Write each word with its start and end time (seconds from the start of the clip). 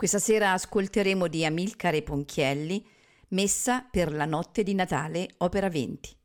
Questa 0.00 0.18
sera 0.18 0.52
ascolteremo 0.52 1.28
di 1.28 1.44
Amilcare 1.44 2.00
Ponchielli 2.00 2.82
Messa 3.32 3.82
per 3.82 4.14
la 4.14 4.24
notte 4.24 4.62
di 4.62 4.72
Natale, 4.72 5.28
opera 5.36 5.68
20. 5.68 6.16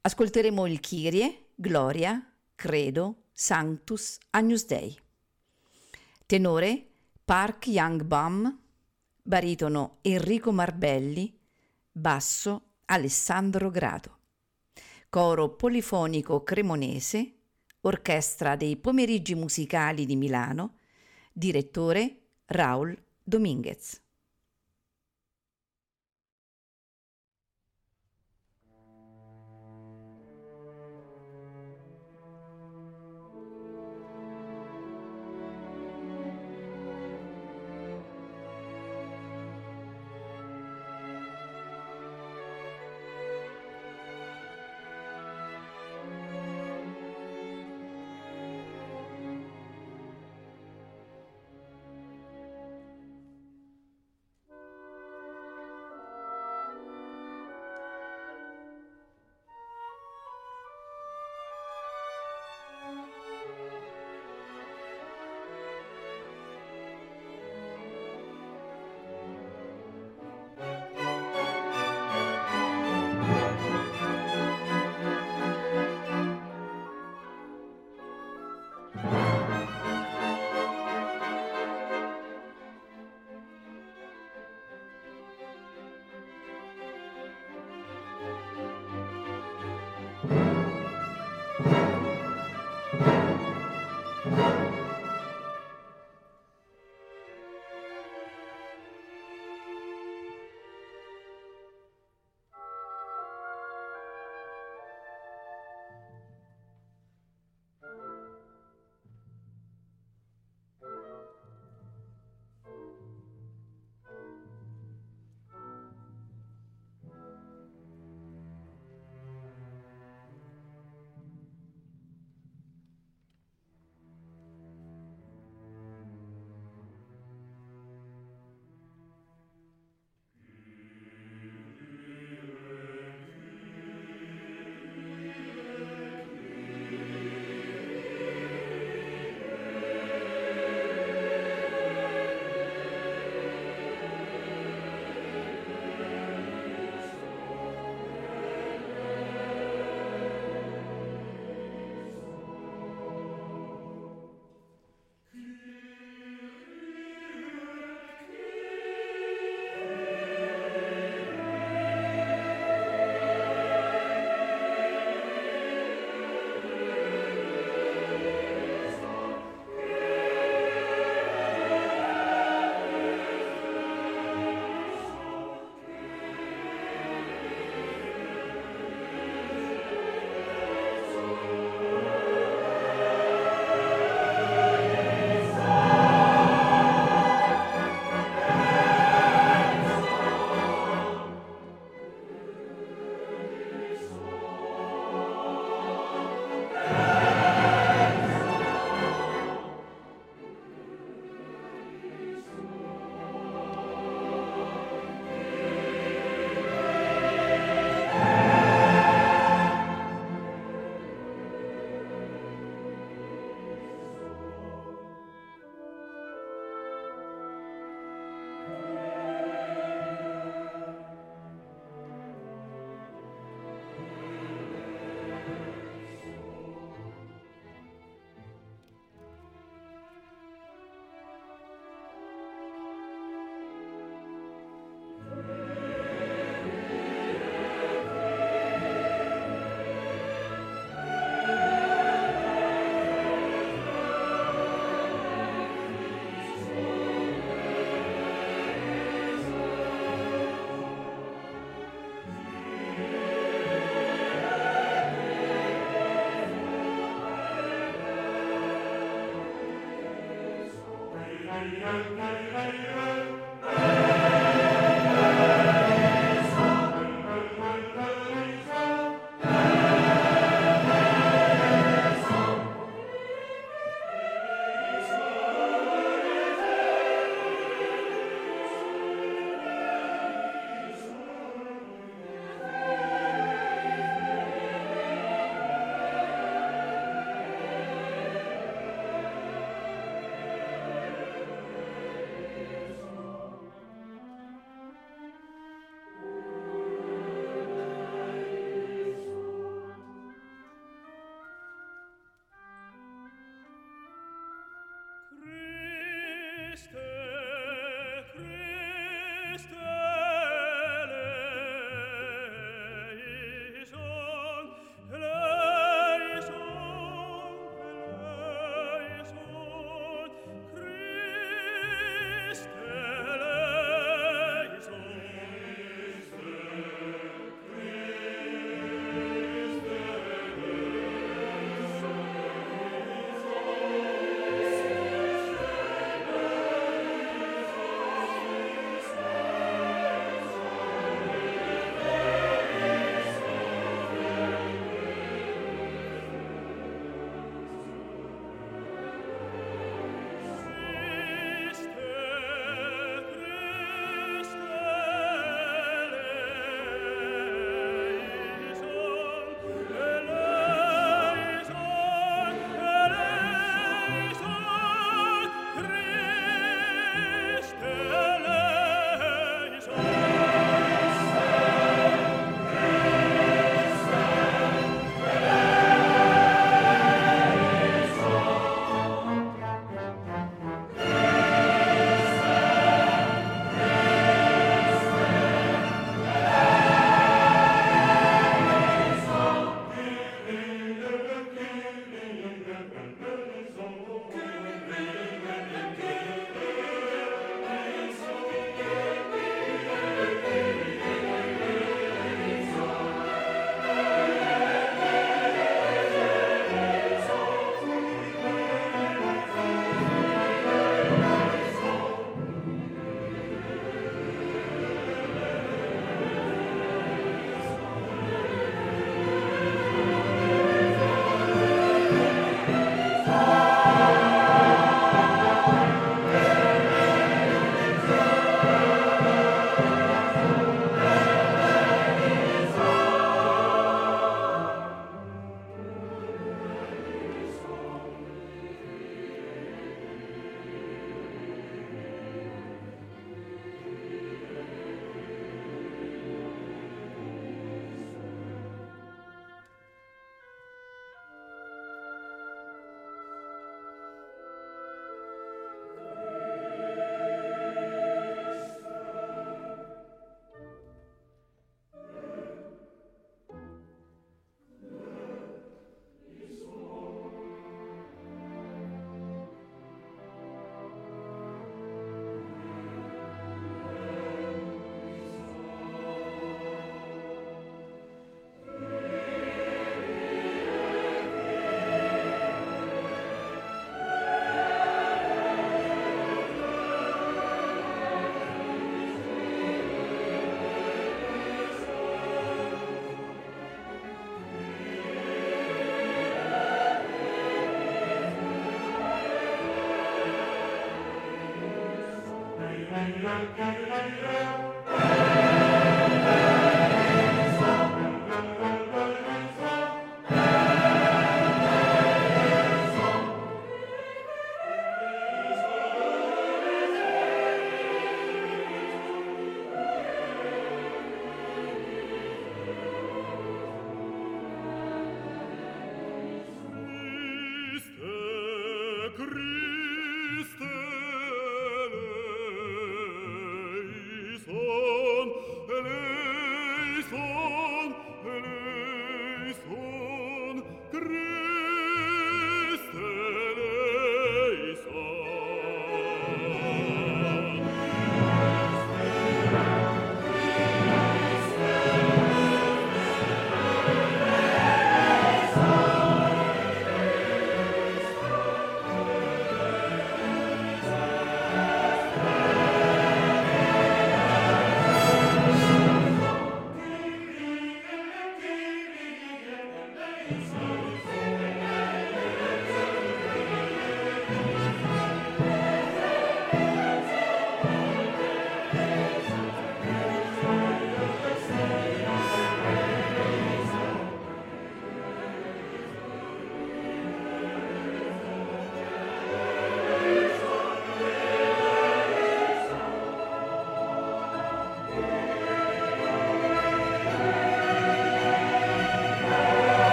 Ascolteremo 0.00 0.66
il 0.66 0.80
Kyrie, 0.80 1.50
Gloria, 1.54 2.20
Credo, 2.56 3.26
Sanctus, 3.32 4.18
Agnus 4.30 4.66
Dei. 4.66 4.98
Tenore 6.26 6.88
Park 7.24 7.68
Young 7.68 8.02
Bum, 8.02 8.60
baritono 9.22 9.98
Enrico 10.02 10.50
Marbelli, 10.50 11.38
basso 11.92 12.70
Alessandro 12.86 13.70
Grado. 13.70 14.18
Coro 15.08 15.54
polifonico 15.54 16.42
cremonese 16.42 17.34
Orchestra 17.82 18.56
dei 18.56 18.76
Pomeriggi 18.76 19.36
Musicali 19.36 20.04
di 20.04 20.16
Milano, 20.16 20.78
direttore 21.32 22.16
Raul 22.52 22.98
Dominguez. 23.24 24.01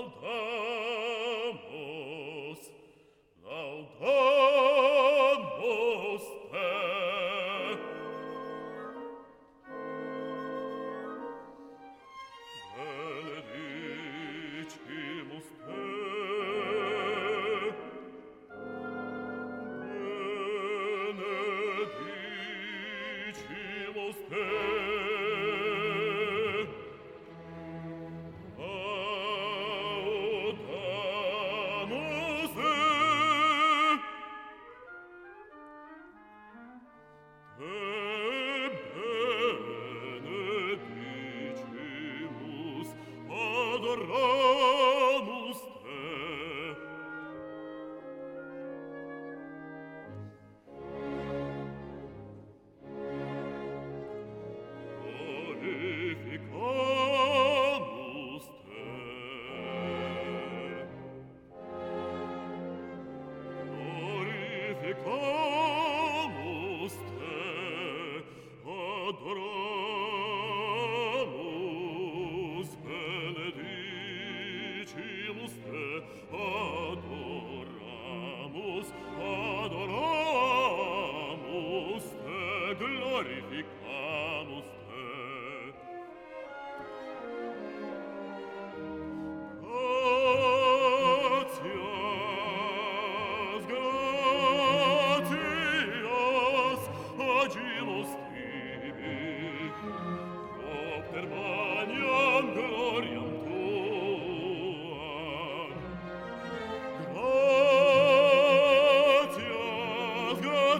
Oh. 0.00 0.57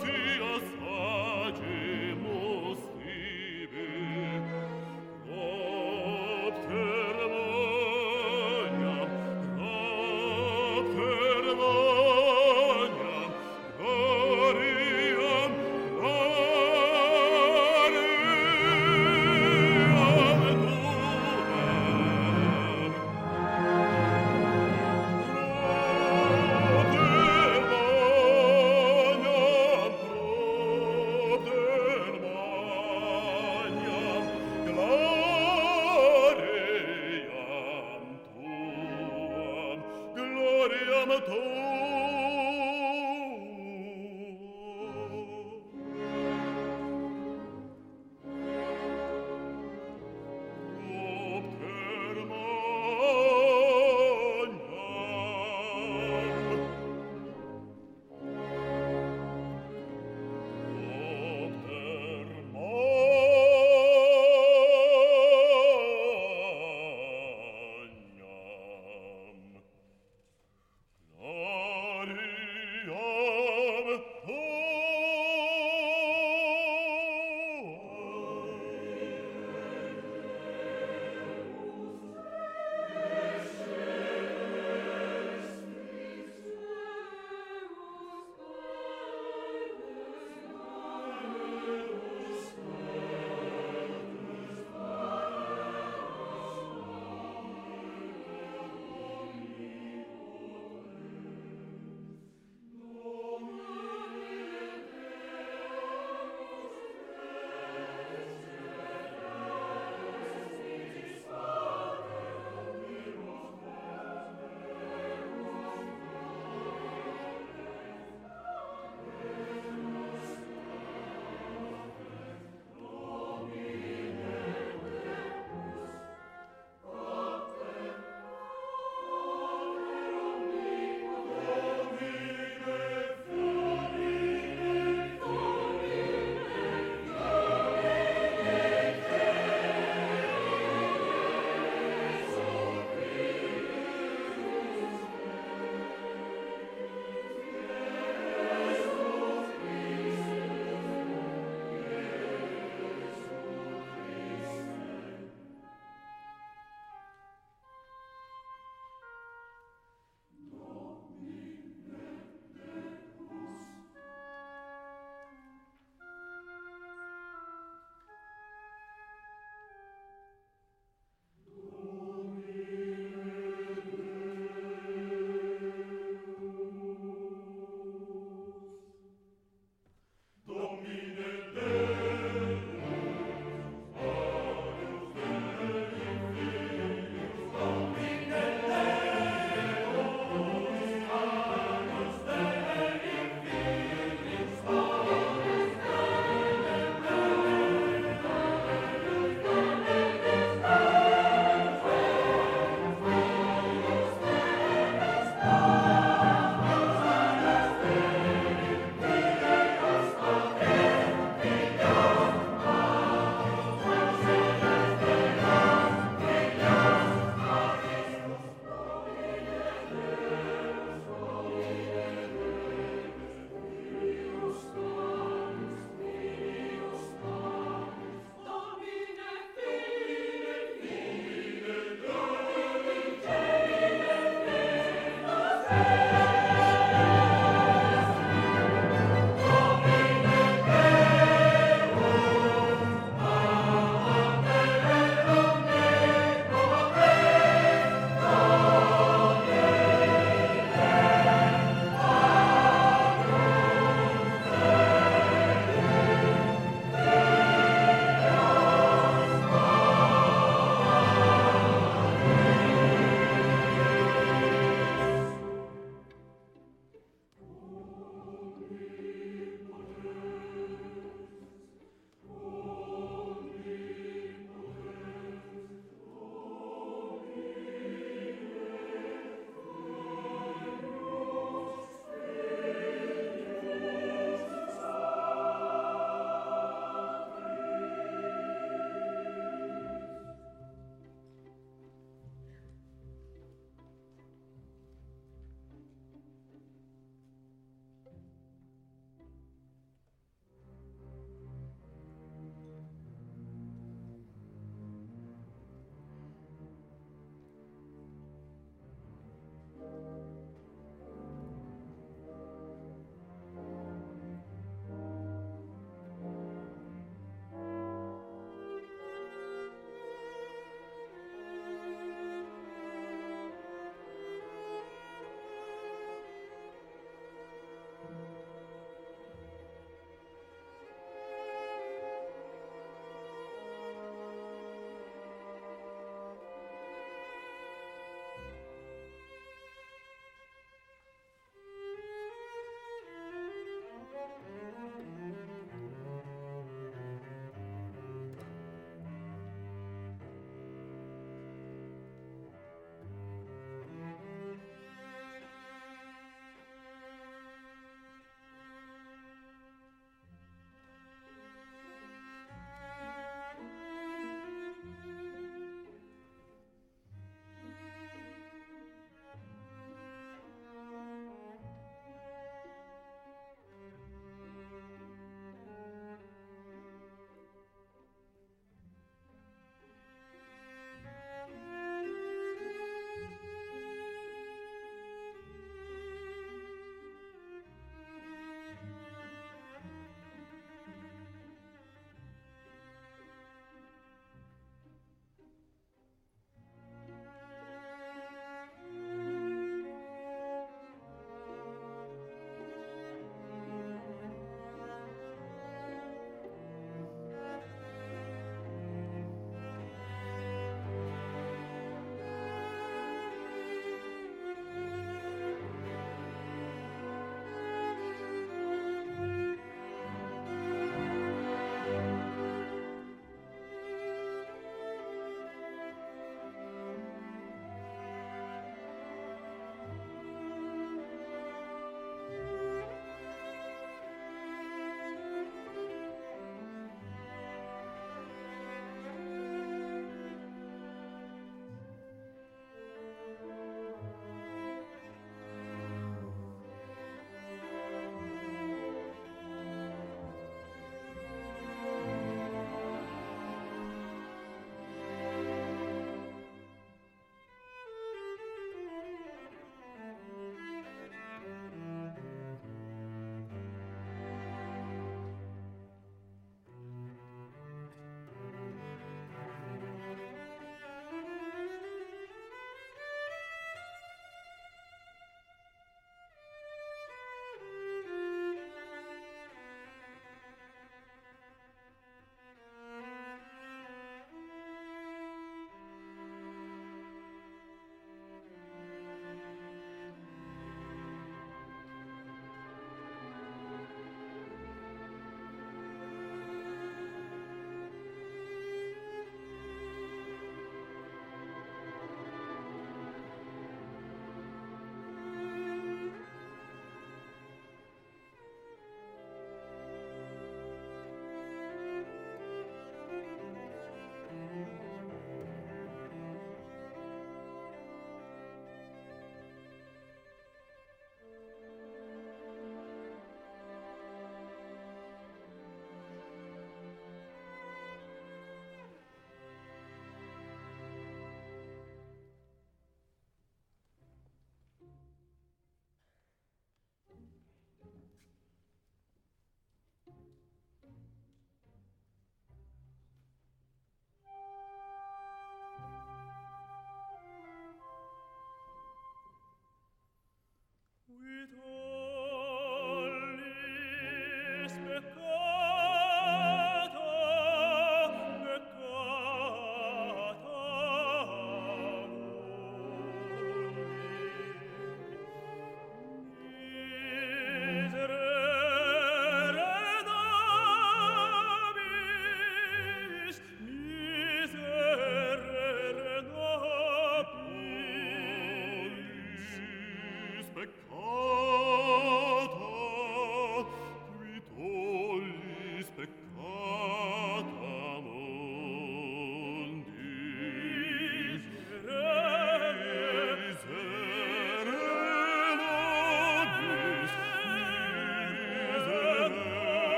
ti 0.00 0.10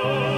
Oh. 0.00 0.37